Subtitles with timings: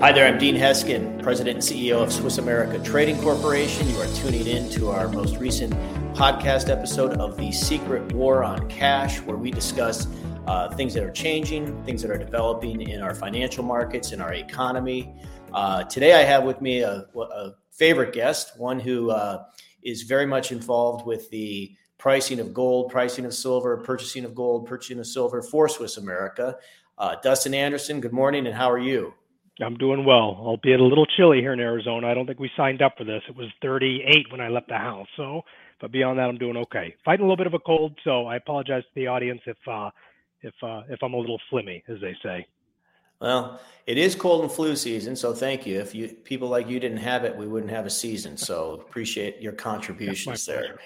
[0.00, 3.86] Hi there, I'm Dean Heskin, President and CEO of Swiss America Trading Corporation.
[3.90, 5.74] You are tuning in to our most recent
[6.14, 10.06] podcast episode of The Secret War on Cash, where we discuss
[10.46, 14.32] uh, things that are changing, things that are developing in our financial markets, in our
[14.32, 15.14] economy.
[15.52, 19.44] Uh, today, I have with me a, a favorite guest, one who uh,
[19.82, 24.66] is very much involved with the pricing of gold, pricing of silver, purchasing of gold,
[24.66, 26.56] purchasing of silver for Swiss America.
[26.96, 29.12] Uh, Dustin Anderson, good morning, and how are you?
[29.62, 32.08] I'm doing well, albeit a little chilly here in Arizona.
[32.08, 33.22] I don't think we signed up for this.
[33.28, 35.08] It was 38 when I left the house.
[35.16, 35.42] So,
[35.80, 36.94] but beyond that, I'm doing okay.
[37.04, 39.90] Fighting a little bit of a cold, so I apologize to the audience if uh,
[40.42, 42.46] if uh, if I'm a little flimmy, as they say.
[43.20, 45.78] Well, it is cold and flu season, so thank you.
[45.78, 48.38] If you people like you didn't have it, we wouldn't have a season.
[48.38, 50.78] So appreciate your contributions there.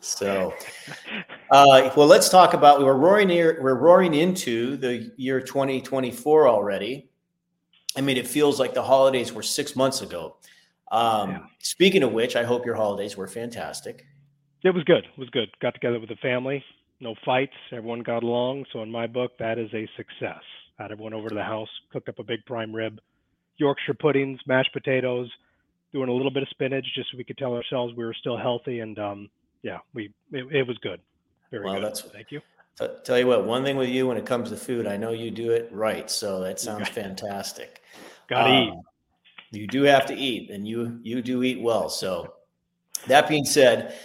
[0.00, 0.52] So,
[1.50, 2.82] uh, well, let's talk about.
[2.82, 3.58] We're roaring near.
[3.62, 7.08] We're roaring into the year 2024 already.
[7.96, 10.36] I mean, it feels like the holidays were six months ago.
[10.90, 11.38] Um, yeah.
[11.60, 14.06] Speaking of which, I hope your holidays were fantastic.
[14.62, 15.04] It was good.
[15.04, 15.48] It was good.
[15.60, 16.64] Got together with the family.
[17.00, 17.54] No fights.
[17.72, 18.64] Everyone got along.
[18.72, 20.42] So in my book, that is a success.
[20.78, 22.98] Had everyone over to the house, cooked up a big prime rib,
[23.58, 25.30] Yorkshire puddings, mashed potatoes,
[25.92, 28.36] doing a little bit of spinach just so we could tell ourselves we were still
[28.36, 28.80] healthy.
[28.80, 29.28] And um,
[29.62, 31.00] yeah, we it, it was good.
[31.50, 31.84] Very well, good.
[31.84, 32.40] That's, Thank you.
[32.78, 35.10] T- tell you what, one thing with you when it comes to food, I know
[35.10, 36.10] you do it right.
[36.10, 37.82] So that sounds fantastic.
[38.28, 39.60] Gotta um, eat.
[39.60, 41.88] You do have to eat, and you you do eat well.
[41.88, 42.34] So
[43.06, 43.96] that being said,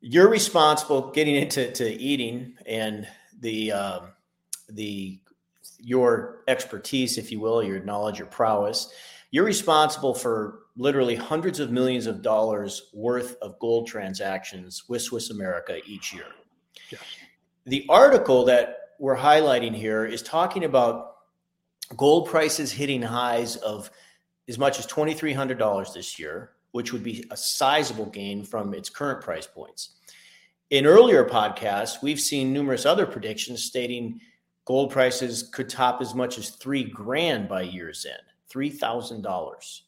[0.00, 3.06] you're responsible getting into to eating and
[3.40, 4.08] the um,
[4.68, 5.20] the
[5.78, 8.92] your expertise, if you will, your knowledge, your prowess.
[9.30, 15.30] You're responsible for literally hundreds of millions of dollars worth of gold transactions with Swiss
[15.30, 16.26] America each year.
[16.90, 17.02] Yes.
[17.66, 21.16] The article that we're highlighting here is talking about
[21.96, 23.90] gold prices hitting highs of
[24.48, 29.20] as much as $2,300 this year, which would be a sizable gain from its current
[29.20, 29.96] price points.
[30.70, 34.20] In earlier podcasts, we've seen numerous other predictions stating
[34.64, 39.80] gold prices could top as much as three grand by year's end, $3,000.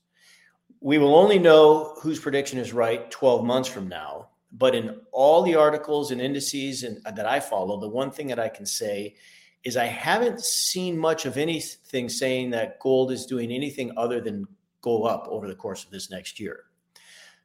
[0.81, 4.31] We will only know whose prediction is right 12 months from now.
[4.51, 8.29] But in all the articles and indices and, uh, that I follow, the one thing
[8.29, 9.17] that I can say
[9.65, 14.47] is I haven't seen much of anything saying that gold is doing anything other than
[14.81, 16.65] go up over the course of this next year.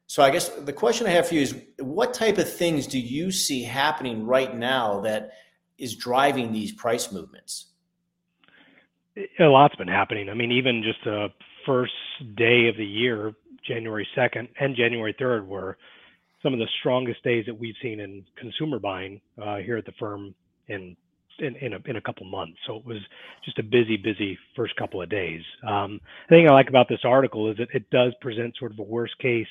[0.05, 2.99] So I guess the question I have for you is what type of things do
[2.99, 5.31] you see happening right now that
[5.77, 7.67] is driving these price movements?
[9.17, 10.29] A lot's been happening.
[10.29, 11.27] I mean, even just the
[11.65, 11.93] first
[12.35, 13.33] day of the year,
[13.65, 15.77] January 2nd and January 3rd were
[16.43, 19.93] some of the strongest days that we've seen in consumer buying uh, here at the
[19.99, 20.35] firm
[20.67, 20.95] in
[21.39, 22.57] in in a, in a couple months.
[22.67, 22.99] So it was
[23.43, 25.41] just a busy, busy first couple of days.
[25.67, 25.99] Um,
[26.29, 28.83] the thing I like about this article is that it does present sort of a
[28.83, 29.47] worst case,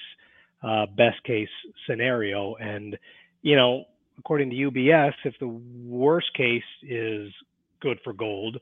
[0.62, 1.48] uh, best case
[1.88, 2.97] scenario, and
[3.41, 3.84] you know,
[4.19, 7.32] according to UBS, if the worst case is
[7.80, 8.59] good for gold,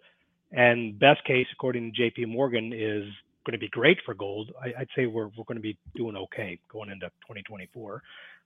[0.53, 2.25] and best case according to J.P.
[2.27, 3.05] Morgan is
[3.51, 6.17] going to be great for gold, I, would say we're we're going to be doing
[6.17, 8.03] okay going into 2024.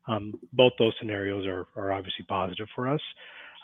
[0.06, 3.00] Um, both those scenarios are are obviously positive for us.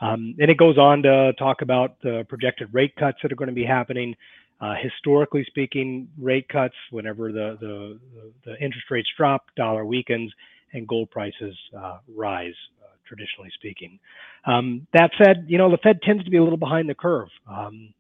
[0.03, 3.49] Um, and it goes on to talk about the projected rate cuts that are going
[3.49, 4.15] to be happening.
[4.61, 7.99] Uh, historically speaking, rate cuts, whenever the, the,
[8.45, 10.31] the, interest rates drop, dollar weakens,
[10.75, 12.53] and gold prices uh, rise,
[12.83, 13.99] uh, traditionally speaking.
[14.47, 17.29] Um, that said, you know, the Fed tends to be a little behind the curve.
[17.51, 17.95] Um,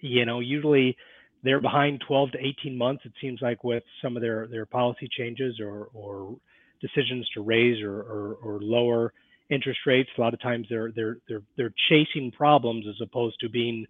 [0.00, 0.96] you know, usually
[1.44, 5.08] they're behind 12 to 18 months, it seems like, with some of their, their policy
[5.16, 6.36] changes or, or
[6.80, 9.12] decisions to raise or, or, or lower
[9.50, 10.08] interest rates.
[10.16, 13.86] A lot of times they're they're they're they're chasing problems as opposed to being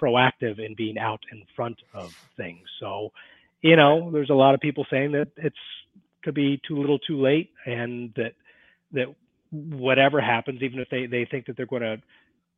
[0.00, 2.60] proactive and being out in front of things.
[2.80, 3.12] So,
[3.62, 5.56] you know, there's a lot of people saying that it's
[6.22, 8.32] could be too little, too late, and that
[8.92, 9.14] that
[9.50, 11.98] whatever happens, even if they they think that they're going to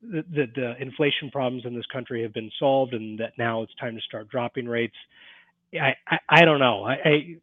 [0.02, 3.94] the, the inflation problems in this country have been solved and that now it's time
[3.94, 4.96] to start dropping rates.
[5.75, 6.84] I, I, I don't know.
[6.84, 7.38] I,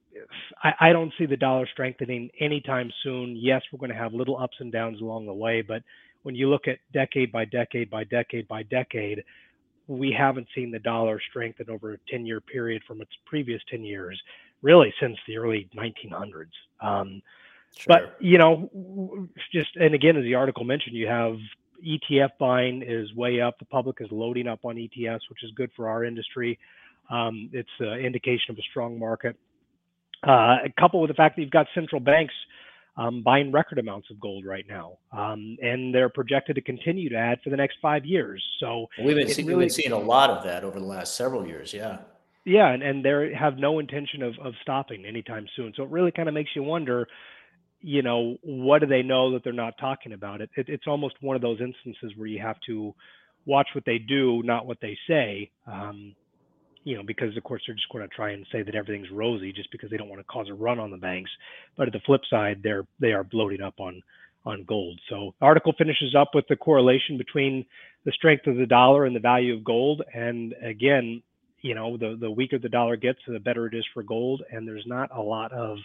[0.63, 3.35] I, I don't see the dollar strengthening anytime soon.
[3.35, 5.83] Yes, we're going to have little ups and downs along the way, but
[6.23, 9.23] when you look at decade by decade by decade by decade,
[9.87, 13.83] we haven't seen the dollar strengthen over a 10 year period from its previous 10
[13.83, 14.19] years,
[14.61, 16.45] really since the early 1900s.
[16.81, 17.21] Um,
[17.75, 17.85] sure.
[17.87, 21.35] But, you know, just, and again, as the article mentioned, you have
[21.85, 23.59] ETF buying is way up.
[23.59, 26.59] The public is loading up on ETFs, which is good for our industry.
[27.09, 29.35] Um, it's an indication of a strong market.
[30.25, 32.33] Uh, coupled with the fact that you've got central banks
[32.95, 37.15] um, buying record amounts of gold right now, um, and they're projected to continue to
[37.15, 38.43] add for the next five years.
[38.59, 41.15] So we've been, see, really, we've been seeing a lot of that over the last
[41.15, 41.73] several years.
[41.73, 41.99] Yeah.
[42.45, 45.73] Yeah, and, and they have no intention of, of stopping anytime soon.
[45.75, 47.07] So it really kind of makes you wonder,
[47.83, 50.41] you know, what do they know that they're not talking about?
[50.41, 52.95] It, it it's almost one of those instances where you have to
[53.45, 55.51] watch what they do, not what they say.
[55.67, 56.15] Um,
[56.85, 59.51] you know, because of course they're just going to try and say that everything's rosy
[59.51, 61.29] just because they don't want to cause a run on the banks.
[61.77, 64.01] But at the flip side, they're they are bloating up on
[64.45, 64.99] on gold.
[65.09, 67.65] So the article finishes up with the correlation between
[68.05, 70.03] the strength of the dollar and the value of gold.
[70.13, 71.21] And again,
[71.61, 74.41] you know, the the weaker the dollar gets, the better it is for gold.
[74.51, 75.79] And there's not a lot of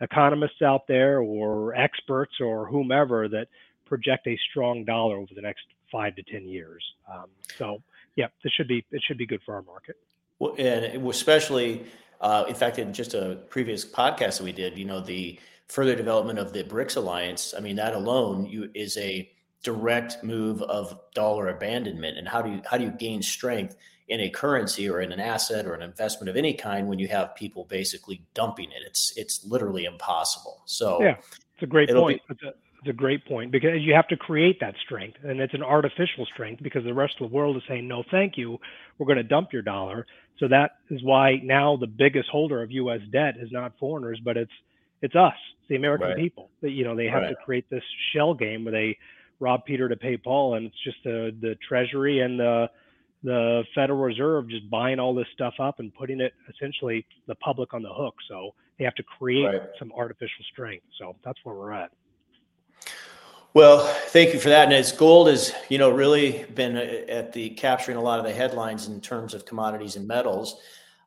[0.00, 3.48] economists out there or experts or whomever that
[3.86, 6.84] project a strong dollar over the next five to ten years.
[7.12, 7.26] Um,
[7.58, 7.82] so
[8.16, 9.96] yeah, this should be it should be good for our market.
[10.38, 11.86] Well, and especially,
[12.20, 15.38] uh, in fact, in just a previous podcast that we did, you know, the
[15.68, 17.54] further development of the BRICS alliance.
[17.56, 19.30] I mean, that alone you, is a
[19.62, 22.18] direct move of dollar abandonment.
[22.18, 23.76] And how do you how do you gain strength
[24.08, 27.08] in a currency or in an asset or an investment of any kind when you
[27.08, 28.82] have people basically dumping it?
[28.86, 30.62] It's it's literally impossible.
[30.66, 31.16] So yeah,
[31.54, 32.20] it's a great point.
[32.28, 32.48] Be, it's, a,
[32.80, 36.26] it's a great point because you have to create that strength, and it's an artificial
[36.32, 38.58] strength because the rest of the world is saying no, thank you.
[38.98, 40.06] We're going to dump your dollar.
[40.38, 43.00] So that is why now the biggest holder of U.S.
[43.10, 44.52] debt is not foreigners, but it's
[45.02, 45.34] it's us,
[45.68, 46.16] the American right.
[46.16, 46.50] people.
[46.62, 47.30] That you know they have right.
[47.30, 47.82] to create this
[48.12, 48.98] shell game where they
[49.40, 52.70] rob Peter to pay Paul, and it's just the the Treasury and the
[53.26, 57.74] the Federal Reserve just buying all this stuff up and putting it essentially the public
[57.74, 58.14] on the hook.
[58.28, 59.62] So they have to create right.
[59.80, 60.86] some artificial strength.
[60.96, 61.90] So that's where we're at.
[63.52, 64.66] Well, thank you for that.
[64.66, 68.24] And as gold has, you know, really been uh, at the capturing a lot of
[68.24, 70.60] the headlines in terms of commodities and metals.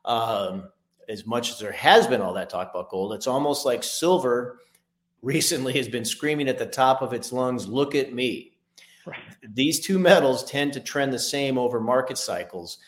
[0.04, 0.68] Um,
[1.08, 4.60] as much as there has been all that talk about gold, it's almost like silver
[5.22, 8.49] recently has been screaming at the top of its lungs, look at me.
[9.42, 12.78] These two metals tend to trend the same over market cycles.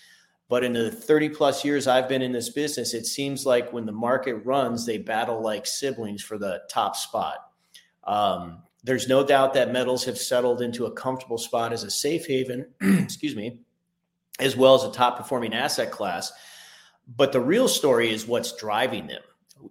[0.48, 3.86] But in the 30 plus years I've been in this business, it seems like when
[3.86, 7.38] the market runs, they battle like siblings for the top spot.
[8.04, 12.26] Um, there's no doubt that metals have settled into a comfortable spot as a safe
[12.26, 13.60] haven, excuse me,
[14.40, 16.32] as well as a top performing asset class.
[17.06, 19.22] But the real story is what's driving them.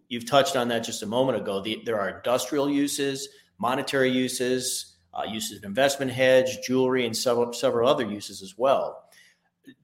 [0.08, 1.62] You've touched on that just a moment ago.
[1.62, 3.28] The, there are industrial uses,
[3.58, 9.04] monetary uses, uh, uses of investment hedge, jewelry, and several, several other uses as well.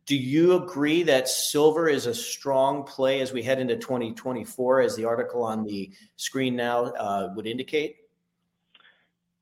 [0.06, 4.96] Do you agree that silver is a strong play as we head into 2024, as
[4.96, 7.98] the article on the screen now uh, would indicate?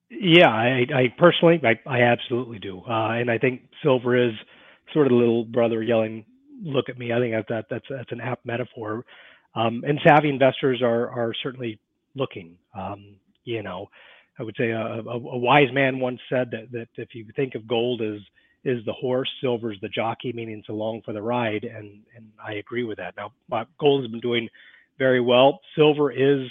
[0.09, 4.33] Yeah, I, I personally, I, I, absolutely do, uh, and I think silver is
[4.93, 6.25] sort of the little brother yelling
[6.61, 7.11] look at me.
[7.11, 9.05] I think that, that that's that's an apt metaphor.
[9.55, 11.79] Um, and savvy investors are are certainly
[12.15, 12.57] looking.
[12.77, 13.89] Um, you know,
[14.37, 17.55] I would say a, a, a, wise man once said that that if you think
[17.55, 18.19] of gold as
[18.63, 22.29] is the horse, silver is the jockey, meaning it's along for the ride, and and
[22.43, 23.15] I agree with that.
[23.15, 23.31] Now,
[23.79, 24.49] gold has been doing
[24.97, 25.59] very well.
[25.75, 26.47] Silver is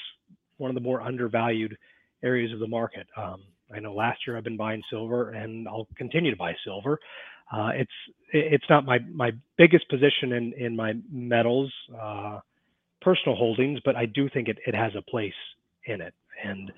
[0.58, 1.76] one of the more undervalued
[2.22, 3.06] areas of the market.
[3.16, 3.42] Um,
[3.74, 6.98] I know last year I've been buying silver, and I'll continue to buy silver.
[7.52, 7.92] Uh, it's
[8.32, 12.40] it's not my my biggest position in in my metals uh,
[13.02, 15.32] personal holdings, but I do think it it has a place
[15.86, 16.14] in it.
[16.42, 16.72] And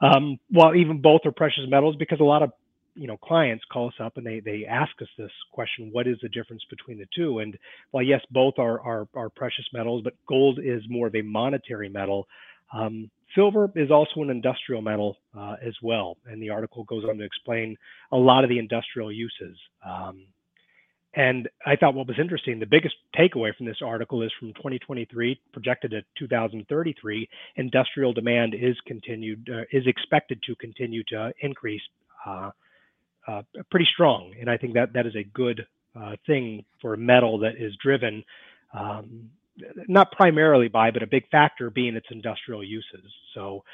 [0.00, 2.52] um, while even both are precious metals, because a lot of
[2.94, 6.16] you know clients call us up and they they ask us this question: What is
[6.22, 7.40] the difference between the two?
[7.40, 7.56] And
[7.90, 11.88] while yes, both are are, are precious metals, but gold is more of a monetary
[11.88, 12.26] metal.
[12.72, 17.18] Um, Silver is also an industrial metal uh, as well, and the article goes on
[17.18, 17.76] to explain
[18.12, 19.58] a lot of the industrial uses.
[19.86, 20.26] Um,
[21.16, 25.40] and I thought what was interesting, the biggest takeaway from this article is from 2023
[25.52, 31.80] projected to 2033, industrial demand is continued uh, is expected to continue to increase
[32.26, 32.50] uh,
[33.26, 35.66] uh, pretty strong, and I think that that is a good
[35.98, 38.22] uh, thing for a metal that is driven
[38.74, 39.30] um,
[39.88, 43.10] not primarily by, but a big factor being its industrial uses.
[43.34, 43.64] So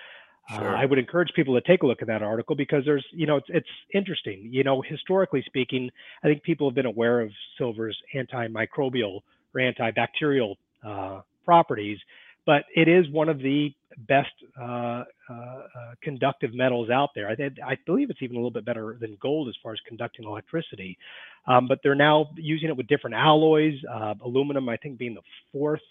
[0.51, 0.57] uh.
[0.57, 3.37] I would encourage people to take a look at that article because there's, you know,
[3.37, 4.49] it's, it's interesting.
[4.51, 5.91] You know, historically speaking,
[6.23, 9.21] I think people have been aware of silver's antimicrobial
[9.55, 11.99] or antibacterial uh, properties,
[12.45, 13.73] but it is one of the
[14.09, 15.65] best uh, uh, uh,
[16.03, 17.29] conductive metals out there.
[17.29, 17.35] I,
[17.65, 20.99] I, believe it's even a little bit better than gold as far as conducting electricity.
[21.47, 25.23] Um, but they're now using it with different alloys, uh, aluminum, I think, being the
[25.53, 25.83] fourth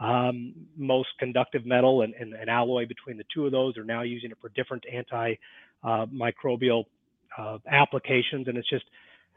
[0.00, 4.00] um, most conductive metal, and, and, an alloy between the two of those are now
[4.02, 4.84] using it for different
[5.84, 6.84] antimicrobial
[7.38, 8.48] uh, applications.
[8.48, 8.86] And it's just,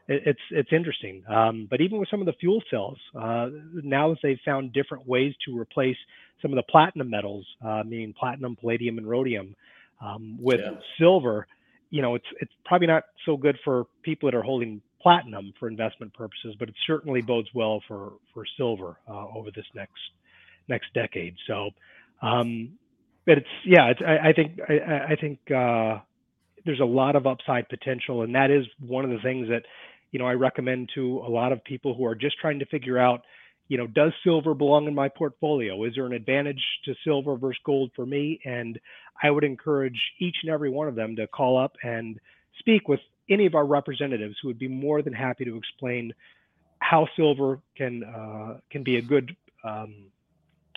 [0.08, 1.22] it's it's interesting.
[1.28, 5.06] Um, but even with some of the fuel cells, uh, now that they've found different
[5.06, 5.96] ways to replace
[6.42, 9.54] some of the platinum metals, uh, meaning platinum, palladium, and rhodium,
[10.04, 10.72] um, with yeah.
[10.98, 11.46] silver,
[11.90, 15.68] you know, it's it's probably not so good for people that are holding platinum for
[15.68, 20.00] investment purposes, but it certainly bodes well for for silver uh, over this next
[20.68, 21.36] next decade.
[21.46, 21.70] So,
[22.22, 22.78] um,
[23.26, 26.00] but it's yeah, it's, I, I think I, I think uh,
[26.64, 29.62] there's a lot of upside potential, and that is one of the things that
[30.10, 32.98] you know I recommend to a lot of people who are just trying to figure
[32.98, 33.22] out
[33.68, 35.84] you know, does silver belong in my portfolio?
[35.84, 38.40] Is there an advantage to silver versus gold for me?
[38.44, 38.78] And
[39.22, 42.20] I would encourage each and every one of them to call up and
[42.58, 46.12] speak with any of our representatives who would be more than happy to explain
[46.80, 49.94] how silver can uh, can be a good, um,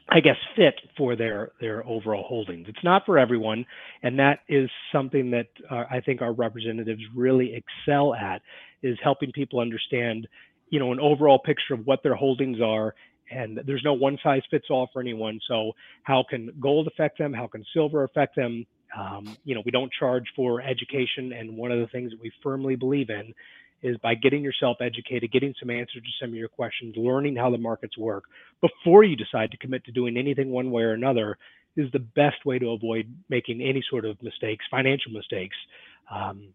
[0.10, 2.68] I guess, fit for their their overall holdings.
[2.70, 3.66] It's not for everyone,
[4.04, 8.42] and that is something that uh, I think our representatives really excel at
[8.82, 10.28] is helping people understand
[10.70, 12.94] you know an overall picture of what their holdings are
[13.30, 15.40] and there's no one size fits all for anyone.
[15.48, 15.74] So
[16.04, 17.34] how can gold affect them?
[17.34, 18.66] How can silver affect them?
[18.98, 22.32] Um, you know we don't charge for education and one of the things that we
[22.42, 23.34] firmly believe in
[23.82, 27.50] is by getting yourself educated getting some answers to some of your questions learning how
[27.50, 28.24] the markets work
[28.62, 31.38] before you decide to commit to doing anything one way or another
[31.76, 35.56] is the best way to avoid making any sort of mistakes financial mistakes
[36.12, 36.48] um,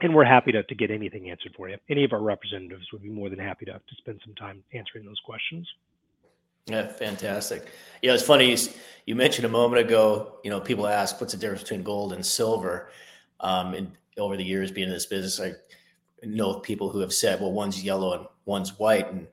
[0.00, 1.76] and we're happy to, to get anything answered for you.
[1.88, 5.06] Any of our representatives would be more than happy to, to spend some time answering
[5.06, 5.66] those questions.
[6.66, 7.70] Yeah, fantastic.
[8.02, 8.56] Yeah, it's funny.
[9.06, 12.26] You, mentioned a moment ago, you know, people ask what's the difference between gold and
[12.26, 12.90] silver.
[13.40, 15.54] Um, and over the years being in this business, I
[16.22, 19.10] know of people who have said, well, one's yellow and one's white.
[19.12, 19.26] And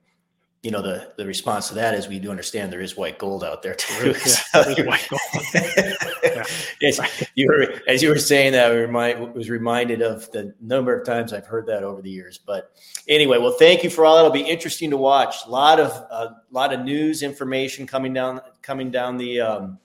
[0.64, 3.44] you know the the response to that is we do understand there is white gold
[3.44, 4.08] out there too.
[4.08, 6.46] Yeah, so white gold.
[6.80, 6.98] yes,
[7.34, 11.06] you were as you were saying that I remind, was reminded of the number of
[11.06, 12.38] times I've heard that over the years.
[12.38, 12.72] But
[13.08, 14.20] anyway, well, thank you for all that.
[14.20, 15.36] It'll be interesting to watch.
[15.46, 19.42] A lot of a uh, lot of news information coming down coming down the.
[19.42, 19.78] Um,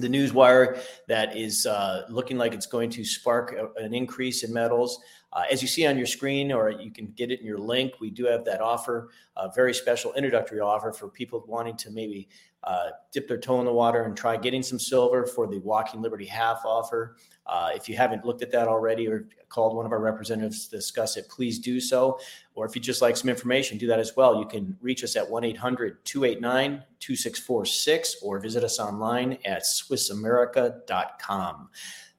[0.00, 4.42] the news wire that is uh, looking like it's going to spark a, an increase
[4.42, 5.00] in metals.
[5.32, 7.94] Uh, as you see on your screen, or you can get it in your link,
[8.00, 12.28] we do have that offer, a very special introductory offer for people wanting to maybe
[12.64, 16.02] uh, dip their toe in the water and try getting some silver for the Walking
[16.02, 17.16] Liberty half offer.
[17.46, 20.76] Uh, if you haven't looked at that already or called one of our representatives to
[20.76, 22.20] discuss it, please do so.
[22.54, 24.38] Or if you just like some information, do that as well.
[24.38, 31.70] You can reach us at 1 800 289 2646 or visit us online at SwissAmerica.com.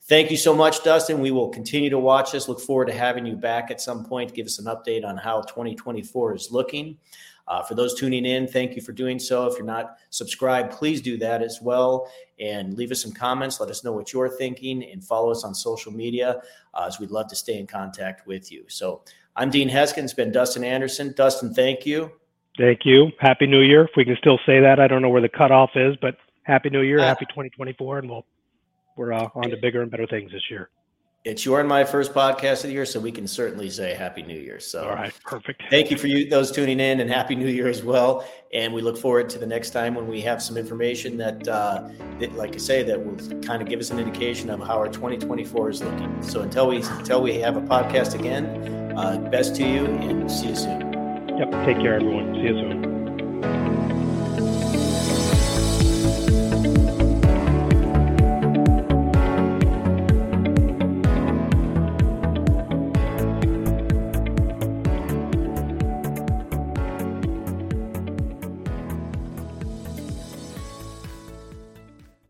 [0.05, 1.21] Thank you so much, Dustin.
[1.21, 2.49] We will continue to watch this.
[2.49, 5.43] Look forward to having you back at some point give us an update on how
[5.43, 6.97] 2024 is looking.
[7.51, 9.45] Uh, for those tuning in, thank you for doing so.
[9.45, 13.59] If you're not subscribed, please do that as well and leave us some comments.
[13.59, 16.41] Let us know what you're thinking and follow us on social media
[16.73, 18.63] uh, as we'd love to stay in contact with you.
[18.69, 19.03] So
[19.35, 20.05] I'm Dean Heskin.
[20.05, 21.13] It's been Dustin Anderson.
[21.13, 22.13] Dustin, thank you.
[22.57, 23.11] Thank you.
[23.19, 23.83] Happy New Year.
[23.83, 26.69] If we can still say that, I don't know where the cutoff is, but Happy
[26.69, 26.99] New Year.
[26.99, 27.99] Uh, happy 2024.
[27.99, 28.25] And we'll
[28.95, 30.69] we're uh, on to bigger and better things this year.
[31.23, 34.23] It's your and my first podcast of the year, so we can certainly say Happy
[34.23, 34.59] New Year.
[34.59, 35.61] So, all right, perfect.
[35.69, 38.27] Thank you for you those tuning in, and Happy New Year as well.
[38.55, 41.87] And we look forward to the next time when we have some information that, uh,
[42.19, 44.89] that like I say, that will kind of give us an indication of how our
[44.89, 46.23] 2024 is looking.
[46.23, 50.47] So until we until we have a podcast again, uh, best to you, and see
[50.47, 50.91] you soon.
[51.37, 51.51] Yep.
[51.65, 52.33] Take care, everyone.
[52.33, 52.90] See you soon.